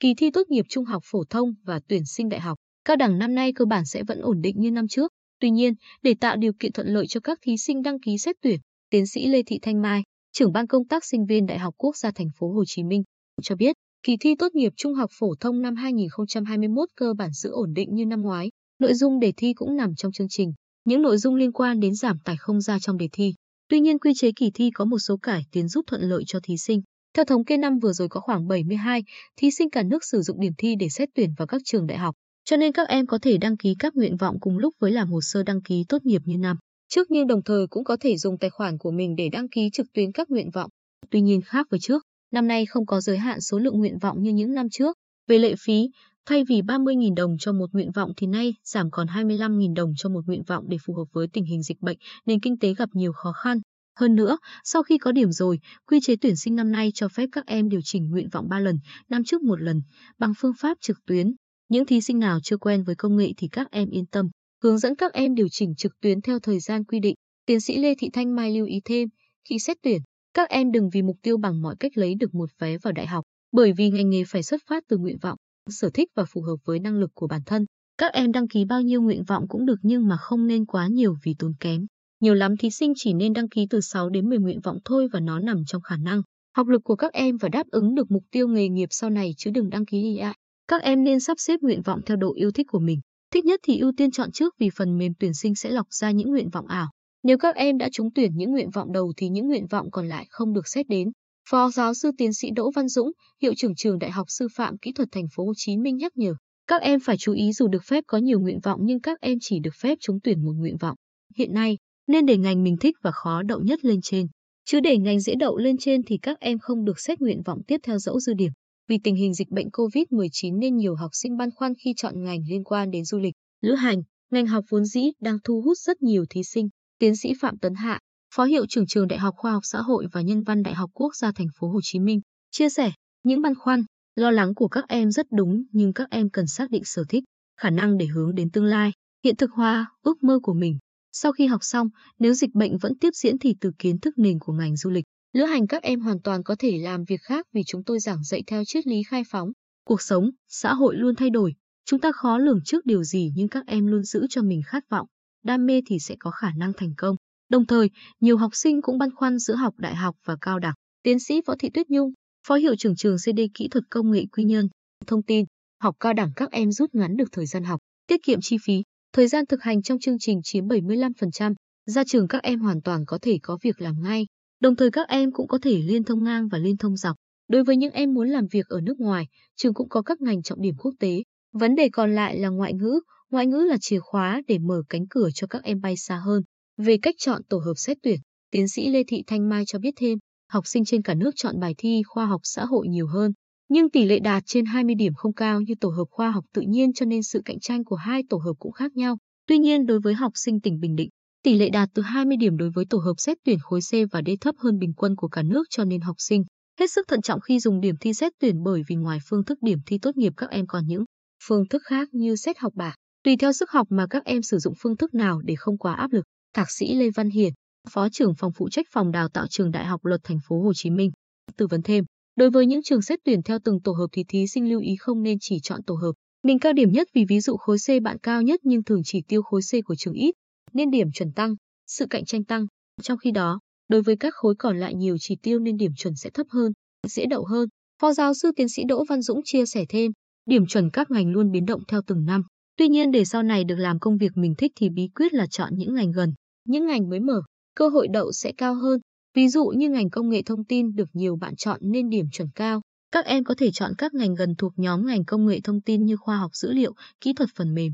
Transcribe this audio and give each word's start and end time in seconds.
kỳ 0.00 0.14
thi 0.14 0.30
tốt 0.30 0.42
nghiệp 0.48 0.64
trung 0.68 0.84
học 0.84 1.02
phổ 1.04 1.24
thông 1.30 1.54
và 1.64 1.80
tuyển 1.88 2.04
sinh 2.04 2.28
đại 2.28 2.40
học, 2.40 2.58
cao 2.84 2.96
đẳng 2.96 3.18
năm 3.18 3.34
nay 3.34 3.52
cơ 3.52 3.64
bản 3.64 3.84
sẽ 3.84 4.02
vẫn 4.04 4.20
ổn 4.20 4.40
định 4.40 4.54
như 4.58 4.70
năm 4.70 4.88
trước. 4.88 5.12
Tuy 5.40 5.50
nhiên, 5.50 5.74
để 6.02 6.14
tạo 6.20 6.36
điều 6.36 6.52
kiện 6.58 6.72
thuận 6.72 6.88
lợi 6.88 7.06
cho 7.06 7.20
các 7.20 7.38
thí 7.42 7.56
sinh 7.56 7.82
đăng 7.82 8.00
ký 8.00 8.18
xét 8.18 8.36
tuyển, 8.42 8.60
tiến 8.90 9.06
sĩ 9.06 9.26
Lê 9.26 9.42
Thị 9.42 9.58
Thanh 9.62 9.82
Mai, 9.82 10.02
trưởng 10.32 10.52
ban 10.52 10.66
công 10.66 10.86
tác 10.86 11.04
sinh 11.04 11.26
viên 11.26 11.46
Đại 11.46 11.58
học 11.58 11.74
Quốc 11.76 11.96
gia 11.96 12.10
thành 12.10 12.28
phố 12.38 12.52
Hồ 12.52 12.64
Chí 12.66 12.84
Minh 12.84 13.02
cho 13.42 13.56
biết, 13.56 13.76
kỳ 14.02 14.16
thi 14.20 14.34
tốt 14.34 14.54
nghiệp 14.54 14.72
trung 14.76 14.94
học 14.94 15.10
phổ 15.18 15.34
thông 15.40 15.62
năm 15.62 15.76
2021 15.76 16.88
cơ 16.96 17.14
bản 17.18 17.32
giữ 17.32 17.50
ổn 17.50 17.74
định 17.74 17.94
như 17.94 18.06
năm 18.06 18.22
ngoái. 18.22 18.50
Nội 18.78 18.94
dung 18.94 19.20
đề 19.20 19.32
thi 19.36 19.52
cũng 19.54 19.76
nằm 19.76 19.94
trong 19.94 20.12
chương 20.12 20.28
trình. 20.30 20.52
Những 20.84 21.02
nội 21.02 21.18
dung 21.18 21.34
liên 21.34 21.52
quan 21.52 21.80
đến 21.80 21.94
giảm 21.94 22.18
tải 22.24 22.36
không 22.36 22.60
ra 22.60 22.78
trong 22.78 22.98
đề 22.98 23.08
thi. 23.12 23.34
Tuy 23.68 23.80
nhiên 23.80 23.98
quy 23.98 24.12
chế 24.14 24.30
kỳ 24.36 24.50
thi 24.54 24.70
có 24.74 24.84
một 24.84 24.98
số 24.98 25.16
cải 25.16 25.42
tiến 25.52 25.68
giúp 25.68 25.84
thuận 25.86 26.02
lợi 26.02 26.24
cho 26.26 26.40
thí 26.42 26.56
sinh. 26.56 26.82
Theo 27.14 27.24
thống 27.24 27.44
kê 27.44 27.56
năm 27.56 27.78
vừa 27.78 27.92
rồi 27.92 28.08
có 28.08 28.20
khoảng 28.20 28.48
72 28.48 29.04
thí 29.36 29.50
sinh 29.50 29.70
cả 29.70 29.82
nước 29.82 30.04
sử 30.04 30.22
dụng 30.22 30.40
điểm 30.40 30.52
thi 30.58 30.74
để 30.76 30.88
xét 30.88 31.08
tuyển 31.14 31.30
vào 31.38 31.46
các 31.46 31.62
trường 31.64 31.86
đại 31.86 31.98
học, 31.98 32.14
cho 32.44 32.56
nên 32.56 32.72
các 32.72 32.88
em 32.88 33.06
có 33.06 33.18
thể 33.22 33.38
đăng 33.38 33.56
ký 33.56 33.74
các 33.78 33.96
nguyện 33.96 34.16
vọng 34.16 34.36
cùng 34.40 34.58
lúc 34.58 34.74
với 34.78 34.92
làm 34.92 35.08
hồ 35.08 35.20
sơ 35.20 35.42
đăng 35.42 35.62
ký 35.62 35.84
tốt 35.88 35.98
nghiệp 36.04 36.22
như 36.24 36.38
năm 36.38 36.56
trước 36.88 37.10
nhưng 37.10 37.26
đồng 37.26 37.42
thời 37.42 37.66
cũng 37.66 37.84
có 37.84 37.96
thể 38.00 38.16
dùng 38.16 38.38
tài 38.38 38.50
khoản 38.50 38.78
của 38.78 38.90
mình 38.90 39.16
để 39.16 39.28
đăng 39.28 39.48
ký 39.48 39.70
trực 39.72 39.86
tuyến 39.92 40.12
các 40.12 40.30
nguyện 40.30 40.50
vọng. 40.50 40.70
Tuy 41.10 41.20
nhiên 41.20 41.40
khác 41.40 41.66
với 41.70 41.80
trước, 41.80 42.02
năm 42.32 42.48
nay 42.48 42.66
không 42.66 42.86
có 42.86 43.00
giới 43.00 43.18
hạn 43.18 43.40
số 43.40 43.58
lượng 43.58 43.78
nguyện 43.78 43.98
vọng 43.98 44.22
như 44.22 44.32
những 44.32 44.54
năm 44.54 44.66
trước. 44.70 44.96
Về 45.26 45.38
lệ 45.38 45.54
phí, 45.58 45.88
thay 46.26 46.44
vì 46.48 46.62
30.000 46.62 47.14
đồng 47.14 47.36
cho 47.38 47.52
một 47.52 47.72
nguyện 47.72 47.90
vọng 47.94 48.12
thì 48.16 48.26
nay 48.26 48.54
giảm 48.64 48.90
còn 48.90 49.06
25.000 49.06 49.74
đồng 49.74 49.92
cho 49.96 50.08
một 50.08 50.20
nguyện 50.26 50.42
vọng 50.46 50.64
để 50.68 50.76
phù 50.86 50.94
hợp 50.94 51.04
với 51.12 51.26
tình 51.32 51.44
hình 51.44 51.62
dịch 51.62 51.80
bệnh, 51.80 51.98
nền 52.26 52.40
kinh 52.40 52.58
tế 52.58 52.74
gặp 52.74 52.88
nhiều 52.92 53.12
khó 53.12 53.32
khăn. 53.32 53.60
Hơn 53.98 54.14
nữa, 54.14 54.38
sau 54.64 54.82
khi 54.82 54.98
có 54.98 55.12
điểm 55.12 55.32
rồi, 55.32 55.58
quy 55.86 56.00
chế 56.02 56.16
tuyển 56.16 56.36
sinh 56.36 56.54
năm 56.54 56.72
nay 56.72 56.90
cho 56.94 57.08
phép 57.08 57.28
các 57.32 57.46
em 57.46 57.68
điều 57.68 57.80
chỉnh 57.84 58.10
nguyện 58.10 58.28
vọng 58.32 58.48
3 58.48 58.60
lần, 58.60 58.78
năm 59.08 59.24
trước 59.24 59.42
một 59.42 59.60
lần, 59.60 59.82
bằng 60.18 60.32
phương 60.38 60.52
pháp 60.60 60.78
trực 60.80 60.96
tuyến. 61.06 61.34
Những 61.68 61.86
thí 61.86 62.00
sinh 62.00 62.18
nào 62.18 62.38
chưa 62.42 62.56
quen 62.56 62.84
với 62.84 62.94
công 62.94 63.16
nghệ 63.16 63.32
thì 63.36 63.48
các 63.48 63.70
em 63.70 63.90
yên 63.90 64.06
tâm, 64.06 64.28
hướng 64.62 64.78
dẫn 64.78 64.94
các 64.96 65.12
em 65.12 65.34
điều 65.34 65.48
chỉnh 65.50 65.74
trực 65.74 65.92
tuyến 66.00 66.20
theo 66.20 66.38
thời 66.38 66.60
gian 66.60 66.84
quy 66.84 67.00
định. 67.00 67.14
Tiến 67.46 67.60
sĩ 67.60 67.78
Lê 67.78 67.94
Thị 67.98 68.10
Thanh 68.12 68.36
Mai 68.36 68.50
lưu 68.50 68.66
ý 68.66 68.80
thêm, 68.84 69.08
khi 69.48 69.58
xét 69.58 69.76
tuyển, 69.82 70.00
các 70.34 70.48
em 70.48 70.72
đừng 70.72 70.90
vì 70.92 71.02
mục 71.02 71.16
tiêu 71.22 71.36
bằng 71.36 71.62
mọi 71.62 71.76
cách 71.80 71.92
lấy 71.94 72.14
được 72.14 72.34
một 72.34 72.50
vé 72.58 72.78
vào 72.78 72.92
đại 72.92 73.06
học, 73.06 73.24
bởi 73.52 73.72
vì 73.72 73.90
ngành 73.90 74.10
nghề 74.10 74.24
phải 74.24 74.42
xuất 74.42 74.60
phát 74.68 74.82
từ 74.88 74.98
nguyện 74.98 75.18
vọng, 75.22 75.38
sở 75.70 75.90
thích 75.94 76.08
và 76.14 76.24
phù 76.24 76.42
hợp 76.42 76.56
với 76.64 76.80
năng 76.80 77.00
lực 77.00 77.10
của 77.14 77.26
bản 77.26 77.40
thân. 77.46 77.66
Các 77.98 78.12
em 78.12 78.32
đăng 78.32 78.48
ký 78.48 78.64
bao 78.64 78.82
nhiêu 78.82 79.02
nguyện 79.02 79.24
vọng 79.24 79.48
cũng 79.48 79.66
được 79.66 79.78
nhưng 79.82 80.08
mà 80.08 80.16
không 80.16 80.46
nên 80.46 80.66
quá 80.66 80.88
nhiều 80.88 81.16
vì 81.24 81.34
tốn 81.38 81.52
kém. 81.60 81.86
Nhiều 82.20 82.34
lắm 82.34 82.56
thí 82.56 82.70
sinh 82.70 82.92
chỉ 82.96 83.12
nên 83.12 83.32
đăng 83.32 83.48
ký 83.48 83.66
từ 83.70 83.80
6 83.80 84.08
đến 84.08 84.28
10 84.28 84.38
nguyện 84.38 84.60
vọng 84.60 84.78
thôi 84.84 85.08
và 85.12 85.20
nó 85.20 85.38
nằm 85.38 85.64
trong 85.66 85.82
khả 85.82 85.96
năng, 85.96 86.22
học 86.56 86.66
lực 86.66 86.84
của 86.84 86.96
các 86.96 87.12
em 87.12 87.36
và 87.36 87.48
đáp 87.48 87.66
ứng 87.70 87.94
được 87.94 88.10
mục 88.10 88.24
tiêu 88.30 88.48
nghề 88.48 88.68
nghiệp 88.68 88.88
sau 88.90 89.10
này 89.10 89.34
chứ 89.36 89.50
đừng 89.50 89.70
đăng 89.70 89.86
ký 89.86 90.02
đi 90.02 90.16
ạ. 90.16 90.34
Các 90.68 90.82
em 90.82 91.04
nên 91.04 91.20
sắp 91.20 91.36
xếp 91.40 91.60
nguyện 91.62 91.82
vọng 91.82 92.00
theo 92.06 92.16
độ 92.16 92.34
yêu 92.34 92.50
thích 92.50 92.66
của 92.70 92.78
mình. 92.78 93.00
Thích 93.32 93.44
nhất 93.44 93.60
thì 93.62 93.78
ưu 93.78 93.92
tiên 93.96 94.10
chọn 94.10 94.32
trước 94.32 94.54
vì 94.58 94.70
phần 94.76 94.98
mềm 94.98 95.12
tuyển 95.18 95.34
sinh 95.34 95.54
sẽ 95.54 95.70
lọc 95.70 95.86
ra 95.90 96.10
những 96.10 96.30
nguyện 96.30 96.48
vọng 96.50 96.66
ảo. 96.66 96.88
Nếu 97.22 97.38
các 97.38 97.56
em 97.56 97.78
đã 97.78 97.88
trúng 97.92 98.12
tuyển 98.14 98.32
những 98.36 98.50
nguyện 98.50 98.70
vọng 98.70 98.92
đầu 98.92 99.12
thì 99.16 99.28
những 99.28 99.48
nguyện 99.48 99.66
vọng 99.66 99.90
còn 99.90 100.08
lại 100.08 100.26
không 100.30 100.52
được 100.52 100.68
xét 100.68 100.88
đến. 100.88 101.10
Phó 101.50 101.70
giáo 101.70 101.94
sư 101.94 102.10
tiến 102.18 102.32
sĩ 102.32 102.50
Đỗ 102.50 102.70
Văn 102.70 102.88
Dũng, 102.88 103.12
hiệu 103.42 103.52
trưởng 103.56 103.74
trường 103.74 103.98
Đại 103.98 104.10
học 104.10 104.26
Sư 104.28 104.46
phạm 104.54 104.78
Kỹ 104.78 104.92
thuật 104.92 105.08
Thành 105.12 105.26
phố 105.32 105.44
Hồ 105.44 105.52
Chí 105.56 105.76
Minh 105.76 105.96
nhắc 105.96 106.12
nhở, 106.16 106.34
các 106.66 106.82
em 106.82 107.00
phải 107.00 107.16
chú 107.18 107.32
ý 107.32 107.52
dù 107.52 107.68
được 107.68 107.84
phép 107.84 108.04
có 108.06 108.18
nhiều 108.18 108.40
nguyện 108.40 108.60
vọng 108.62 108.80
nhưng 108.82 109.00
các 109.00 109.20
em 109.20 109.38
chỉ 109.40 109.58
được 109.60 109.74
phép 109.80 109.98
trúng 110.00 110.20
tuyển 110.20 110.44
một 110.44 110.52
nguyện 110.56 110.76
vọng. 110.76 110.96
Hiện 111.36 111.54
nay, 111.54 111.78
nên 112.08 112.26
để 112.26 112.36
ngành 112.36 112.62
mình 112.62 112.76
thích 112.76 112.94
và 113.02 113.10
khó 113.10 113.42
đậu 113.42 113.60
nhất 113.60 113.84
lên 113.84 114.00
trên. 114.02 114.26
Chứ 114.64 114.80
để 114.80 114.98
ngành 114.98 115.20
dễ 115.20 115.34
đậu 115.34 115.56
lên 115.56 115.76
trên 115.78 116.02
thì 116.06 116.18
các 116.22 116.40
em 116.40 116.58
không 116.58 116.84
được 116.84 117.00
xét 117.00 117.20
nguyện 117.20 117.42
vọng 117.42 117.62
tiếp 117.66 117.80
theo 117.82 117.98
dẫu 117.98 118.20
dư 118.20 118.34
điểm. 118.34 118.52
Vì 118.88 118.98
tình 119.04 119.14
hình 119.14 119.34
dịch 119.34 119.48
bệnh 119.50 119.68
COVID-19 119.68 120.58
nên 120.58 120.76
nhiều 120.76 120.94
học 120.94 121.10
sinh 121.12 121.36
băn 121.36 121.50
khoăn 121.50 121.72
khi 121.84 121.92
chọn 121.96 122.24
ngành 122.24 122.40
liên 122.48 122.64
quan 122.64 122.90
đến 122.90 123.04
du 123.04 123.18
lịch, 123.18 123.34
lữ 123.60 123.74
hành, 123.74 124.02
ngành 124.30 124.46
học 124.46 124.64
vốn 124.68 124.84
dĩ 124.84 125.02
đang 125.20 125.38
thu 125.44 125.62
hút 125.64 125.78
rất 125.78 126.02
nhiều 126.02 126.24
thí 126.30 126.42
sinh. 126.42 126.68
Tiến 126.98 127.16
sĩ 127.16 127.32
Phạm 127.40 127.58
Tấn 127.58 127.74
Hạ, 127.74 127.98
Phó 128.34 128.44
hiệu 128.44 128.66
trưởng 128.66 128.86
trường 128.86 129.08
Đại 129.08 129.18
học 129.18 129.34
Khoa 129.36 129.52
học 129.52 129.62
Xã 129.64 129.82
hội 129.82 130.06
và 130.12 130.20
Nhân 130.20 130.42
văn 130.42 130.62
Đại 130.62 130.74
học 130.74 130.90
Quốc 130.94 131.16
gia 131.16 131.32
Thành 131.32 131.46
phố 131.60 131.68
Hồ 131.68 131.80
Chí 131.82 131.98
Minh, 131.98 132.20
chia 132.50 132.68
sẻ, 132.68 132.92
những 133.22 133.42
băn 133.42 133.54
khoăn, 133.54 133.84
lo 134.16 134.30
lắng 134.30 134.54
của 134.54 134.68
các 134.68 134.84
em 134.88 135.10
rất 135.10 135.26
đúng 135.30 135.64
nhưng 135.72 135.92
các 135.92 136.10
em 136.10 136.30
cần 136.30 136.46
xác 136.46 136.70
định 136.70 136.84
sở 136.84 137.04
thích, 137.08 137.24
khả 137.60 137.70
năng 137.70 137.98
để 137.98 138.06
hướng 138.06 138.34
đến 138.34 138.50
tương 138.50 138.64
lai, 138.64 138.92
hiện 139.24 139.36
thực 139.36 139.50
hóa 139.50 139.86
ước 140.02 140.22
mơ 140.22 140.38
của 140.42 140.54
mình. 140.54 140.78
Sau 141.20 141.32
khi 141.32 141.46
học 141.46 141.60
xong, 141.64 141.88
nếu 142.18 142.34
dịch 142.34 142.54
bệnh 142.54 142.78
vẫn 142.78 142.98
tiếp 142.98 143.10
diễn 143.14 143.38
thì 143.38 143.54
từ 143.60 143.70
kiến 143.78 143.98
thức 143.98 144.18
nền 144.18 144.38
của 144.38 144.52
ngành 144.52 144.76
du 144.76 144.90
lịch, 144.90 145.04
lữ 145.32 145.44
hành 145.44 145.66
các 145.66 145.82
em 145.82 146.00
hoàn 146.00 146.22
toàn 146.22 146.42
có 146.42 146.56
thể 146.58 146.78
làm 146.78 147.04
việc 147.04 147.20
khác 147.22 147.46
vì 147.52 147.62
chúng 147.66 147.84
tôi 147.84 148.00
giảng 148.00 148.24
dạy 148.24 148.42
theo 148.46 148.64
triết 148.64 148.86
lý 148.86 149.02
khai 149.02 149.22
phóng. 149.30 149.52
Cuộc 149.84 150.02
sống, 150.02 150.30
xã 150.48 150.74
hội 150.74 150.96
luôn 150.96 151.14
thay 151.14 151.30
đổi, 151.30 151.54
chúng 151.84 152.00
ta 152.00 152.12
khó 152.12 152.38
lường 152.38 152.60
trước 152.64 152.86
điều 152.86 153.04
gì 153.04 153.32
nhưng 153.34 153.48
các 153.48 153.66
em 153.66 153.86
luôn 153.86 154.02
giữ 154.02 154.26
cho 154.30 154.42
mình 154.42 154.62
khát 154.66 154.88
vọng, 154.88 155.06
đam 155.44 155.66
mê 155.66 155.80
thì 155.86 155.98
sẽ 155.98 156.16
có 156.18 156.30
khả 156.30 156.50
năng 156.56 156.72
thành 156.72 156.92
công. 156.96 157.16
Đồng 157.48 157.66
thời, 157.66 157.90
nhiều 158.20 158.36
học 158.36 158.50
sinh 158.54 158.82
cũng 158.82 158.98
băn 158.98 159.14
khoăn 159.14 159.38
giữa 159.38 159.54
học 159.54 159.74
đại 159.78 159.94
học 159.94 160.16
và 160.24 160.36
cao 160.40 160.58
đẳng. 160.58 160.74
Tiến 161.02 161.18
sĩ 161.18 161.40
Võ 161.46 161.54
Thị 161.58 161.70
Tuyết 161.70 161.90
Nhung, 161.90 162.12
Phó 162.46 162.54
hiệu 162.54 162.76
trưởng 162.76 162.96
trường 162.96 163.16
CD 163.16 163.40
Kỹ 163.54 163.68
thuật 163.68 163.84
Công 163.90 164.10
nghệ 164.10 164.24
Quy 164.32 164.44
Nhơn, 164.44 164.68
thông 165.06 165.22
tin, 165.22 165.44
học 165.82 165.96
cao 166.00 166.12
đẳng 166.12 166.32
các 166.36 166.50
em 166.50 166.72
rút 166.72 166.94
ngắn 166.94 167.16
được 167.16 167.28
thời 167.32 167.46
gian 167.46 167.64
học, 167.64 167.80
tiết 168.06 168.22
kiệm 168.22 168.38
chi 168.42 168.56
phí, 168.64 168.82
thời 169.12 169.28
gian 169.28 169.46
thực 169.46 169.62
hành 169.62 169.82
trong 169.82 169.98
chương 169.98 170.18
trình 170.20 170.40
chiếm 170.44 170.66
75%, 170.66 171.54
ra 171.86 172.04
trường 172.04 172.28
các 172.28 172.42
em 172.42 172.60
hoàn 172.60 172.82
toàn 172.82 173.04
có 173.06 173.18
thể 173.22 173.38
có 173.42 173.58
việc 173.62 173.80
làm 173.80 173.94
ngay. 174.02 174.26
Đồng 174.60 174.76
thời 174.76 174.90
các 174.90 175.08
em 175.08 175.32
cũng 175.32 175.48
có 175.48 175.58
thể 175.62 175.82
liên 175.82 176.04
thông 176.04 176.24
ngang 176.24 176.48
và 176.48 176.58
liên 176.58 176.76
thông 176.76 176.96
dọc. 176.96 177.16
Đối 177.48 177.64
với 177.64 177.76
những 177.76 177.92
em 177.92 178.14
muốn 178.14 178.28
làm 178.28 178.46
việc 178.50 178.66
ở 178.68 178.80
nước 178.80 179.00
ngoài, 179.00 179.26
trường 179.56 179.74
cũng 179.74 179.88
có 179.88 180.02
các 180.02 180.20
ngành 180.20 180.42
trọng 180.42 180.60
điểm 180.60 180.74
quốc 180.78 180.94
tế. 181.00 181.22
Vấn 181.52 181.74
đề 181.74 181.88
còn 181.92 182.14
lại 182.14 182.38
là 182.38 182.48
ngoại 182.48 182.74
ngữ, 182.74 183.00
ngoại 183.30 183.46
ngữ 183.46 183.58
là 183.58 183.76
chìa 183.80 183.98
khóa 184.00 184.42
để 184.46 184.58
mở 184.58 184.82
cánh 184.88 185.06
cửa 185.10 185.28
cho 185.34 185.46
các 185.46 185.62
em 185.62 185.80
bay 185.80 185.96
xa 185.96 186.16
hơn. 186.16 186.42
Về 186.76 186.98
cách 187.02 187.14
chọn 187.18 187.42
tổ 187.48 187.58
hợp 187.58 187.74
xét 187.76 187.96
tuyển, 188.02 188.20
tiến 188.50 188.68
sĩ 188.68 188.88
Lê 188.88 189.02
Thị 189.08 189.22
Thanh 189.26 189.48
Mai 189.48 189.64
cho 189.66 189.78
biết 189.78 189.94
thêm, 189.96 190.18
học 190.48 190.66
sinh 190.66 190.84
trên 190.84 191.02
cả 191.02 191.14
nước 191.14 191.30
chọn 191.36 191.60
bài 191.60 191.74
thi 191.78 192.02
khoa 192.06 192.26
học 192.26 192.40
xã 192.44 192.64
hội 192.64 192.88
nhiều 192.88 193.06
hơn, 193.06 193.32
nhưng 193.68 193.90
tỷ 193.90 194.04
lệ 194.04 194.20
đạt 194.20 194.42
trên 194.46 194.64
20 194.64 194.94
điểm 194.94 195.14
không 195.14 195.32
cao 195.32 195.60
như 195.60 195.74
tổ 195.80 195.88
hợp 195.88 196.04
khoa 196.10 196.30
học 196.30 196.44
tự 196.54 196.62
nhiên 196.62 196.92
cho 196.92 197.06
nên 197.06 197.22
sự 197.22 197.42
cạnh 197.44 197.60
tranh 197.60 197.84
của 197.84 197.96
hai 197.96 198.22
tổ 198.28 198.36
hợp 198.36 198.54
cũng 198.58 198.72
khác 198.72 198.96
nhau. 198.96 199.18
Tuy 199.46 199.58
nhiên 199.58 199.86
đối 199.86 200.00
với 200.00 200.14
học 200.14 200.32
sinh 200.34 200.60
tỉnh 200.60 200.80
Bình 200.80 200.96
Định, 200.96 201.08
tỷ 201.42 201.54
lệ 201.54 201.70
đạt 201.70 201.88
từ 201.94 202.02
20 202.02 202.36
điểm 202.36 202.56
đối 202.56 202.70
với 202.70 202.84
tổ 202.90 202.98
hợp 202.98 203.14
xét 203.18 203.38
tuyển 203.44 203.58
khối 203.58 203.80
C 203.80 203.92
và 204.12 204.22
D 204.26 204.30
thấp 204.40 204.54
hơn 204.58 204.78
bình 204.78 204.92
quân 204.96 205.16
của 205.16 205.28
cả 205.28 205.42
nước 205.42 205.64
cho 205.70 205.84
nên 205.84 206.00
học 206.00 206.16
sinh 206.18 206.44
hết 206.80 206.90
sức 206.90 207.08
thận 207.08 207.22
trọng 207.22 207.40
khi 207.40 207.60
dùng 207.60 207.80
điểm 207.80 207.94
thi 208.00 208.14
xét 208.14 208.32
tuyển 208.40 208.62
bởi 208.62 208.82
vì 208.88 208.96
ngoài 208.96 209.18
phương 209.28 209.44
thức 209.44 209.58
điểm 209.62 209.78
thi 209.86 209.98
tốt 210.02 210.16
nghiệp 210.16 210.32
các 210.36 210.50
em 210.50 210.66
còn 210.66 210.86
những 210.86 211.04
phương 211.44 211.68
thức 211.68 211.82
khác 211.84 212.08
như 212.12 212.36
xét 212.36 212.58
học 212.58 212.72
bạ. 212.76 212.94
Tùy 213.24 213.36
theo 213.36 213.52
sức 213.52 213.70
học 213.70 213.86
mà 213.90 214.06
các 214.10 214.24
em 214.24 214.42
sử 214.42 214.58
dụng 214.58 214.74
phương 214.78 214.96
thức 214.96 215.14
nào 215.14 215.40
để 215.44 215.54
không 215.54 215.78
quá 215.78 215.94
áp 215.94 216.12
lực. 216.12 216.24
Thạc 216.54 216.70
sĩ 216.70 216.94
Lê 216.94 217.10
Văn 217.10 217.30
Hiển, 217.30 217.52
Phó 217.90 218.08
trưởng 218.08 218.34
phòng 218.34 218.52
phụ 218.52 218.68
trách 218.68 218.86
phòng 218.92 219.12
đào 219.12 219.28
tạo 219.28 219.46
trường 219.50 219.70
Đại 219.70 219.84
học 219.84 220.04
Luật 220.04 220.20
Thành 220.24 220.38
phố 220.48 220.62
Hồ 220.62 220.72
Chí 220.74 220.90
Minh, 220.90 221.10
tư 221.56 221.66
vấn 221.66 221.82
thêm. 221.82 222.04
Đối 222.38 222.50
với 222.50 222.66
những 222.66 222.82
trường 222.82 223.02
xét 223.02 223.18
tuyển 223.24 223.42
theo 223.42 223.58
từng 223.64 223.80
tổ 223.80 223.92
hợp 223.92 224.06
thì 224.12 224.24
thí 224.28 224.46
sinh 224.46 224.68
lưu 224.68 224.80
ý 224.80 224.96
không 224.98 225.22
nên 225.22 225.38
chỉ 225.40 225.58
chọn 225.62 225.82
tổ 225.82 225.94
hợp 225.94 226.12
mình 226.42 226.58
cao 226.58 226.72
điểm 226.72 226.92
nhất 226.92 227.08
vì 227.14 227.24
ví 227.28 227.40
dụ 227.40 227.56
khối 227.56 227.76
C 227.86 228.02
bạn 228.02 228.18
cao 228.18 228.42
nhất 228.42 228.60
nhưng 228.64 228.84
thường 228.84 229.00
chỉ 229.04 229.22
tiêu 229.28 229.42
khối 229.42 229.60
C 229.60 229.84
của 229.84 229.94
trường 229.94 230.14
ít, 230.14 230.34
nên 230.72 230.90
điểm 230.90 231.12
chuẩn 231.12 231.32
tăng, 231.32 231.54
sự 231.86 232.06
cạnh 232.10 232.24
tranh 232.24 232.44
tăng. 232.44 232.66
Trong 233.02 233.18
khi 233.18 233.30
đó, 233.30 233.60
đối 233.88 234.02
với 234.02 234.16
các 234.16 234.34
khối 234.34 234.54
còn 234.58 234.78
lại 234.78 234.94
nhiều 234.94 235.16
chỉ 235.20 235.36
tiêu 235.42 235.58
nên 235.58 235.76
điểm 235.76 235.92
chuẩn 235.96 236.14
sẽ 236.14 236.30
thấp 236.30 236.46
hơn, 236.50 236.72
dễ 237.06 237.26
đậu 237.26 237.44
hơn. 237.44 237.68
Phó 238.02 238.12
giáo 238.12 238.34
sư 238.34 238.52
tiến 238.56 238.68
sĩ 238.68 238.82
Đỗ 238.88 239.04
Văn 239.08 239.22
Dũng 239.22 239.40
chia 239.44 239.66
sẻ 239.66 239.84
thêm, 239.88 240.12
điểm 240.46 240.66
chuẩn 240.66 240.90
các 240.90 241.10
ngành 241.10 241.30
luôn 241.30 241.50
biến 241.50 241.66
động 241.66 241.80
theo 241.88 242.00
từng 242.06 242.24
năm. 242.24 242.42
Tuy 242.76 242.88
nhiên 242.88 243.10
để 243.10 243.24
sau 243.24 243.42
này 243.42 243.64
được 243.64 243.76
làm 243.76 243.98
công 243.98 244.16
việc 244.16 244.32
mình 244.34 244.54
thích 244.58 244.72
thì 244.76 244.88
bí 244.88 245.08
quyết 245.14 245.34
là 245.34 245.46
chọn 245.50 245.70
những 245.76 245.94
ngành 245.94 246.12
gần, 246.12 246.32
những 246.64 246.86
ngành 246.86 247.08
mới 247.08 247.20
mở, 247.20 247.42
cơ 247.74 247.88
hội 247.88 248.08
đậu 248.08 248.32
sẽ 248.32 248.52
cao 248.56 248.74
hơn. 248.74 249.00
Ví 249.34 249.48
dụ 249.48 249.66
như 249.66 249.90
ngành 249.90 250.10
công 250.10 250.28
nghệ 250.28 250.42
thông 250.42 250.64
tin 250.64 250.94
được 250.94 251.08
nhiều 251.12 251.36
bạn 251.36 251.56
chọn 251.56 251.80
nên 251.82 252.08
điểm 252.10 252.26
chuẩn 252.32 252.48
cao. 252.54 252.80
Các 253.12 253.24
em 253.24 253.44
có 253.44 253.54
thể 253.58 253.70
chọn 253.72 253.92
các 253.98 254.14
ngành 254.14 254.34
gần 254.34 254.54
thuộc 254.58 254.72
nhóm 254.76 255.06
ngành 255.06 255.24
công 255.24 255.46
nghệ 255.46 255.60
thông 255.64 255.80
tin 255.80 256.04
như 256.04 256.16
khoa 256.16 256.36
học 256.36 256.50
dữ 256.54 256.72
liệu, 256.72 256.94
kỹ 257.20 257.32
thuật 257.32 257.48
phần 257.56 257.74
mềm. 257.74 257.92